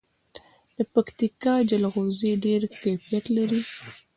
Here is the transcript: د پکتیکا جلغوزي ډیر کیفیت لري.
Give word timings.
د 0.75 0.79
پکتیکا 0.93 1.53
جلغوزي 1.69 2.31
ډیر 2.45 2.61
کیفیت 2.83 3.25
لري. 3.37 3.61